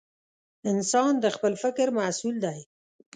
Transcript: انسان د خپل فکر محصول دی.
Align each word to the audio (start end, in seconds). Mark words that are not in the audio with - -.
انسان 0.71 1.11
د 1.23 1.25
خپل 1.35 1.53
فکر 1.63 1.87
محصول 1.97 2.35
دی. 2.45 2.59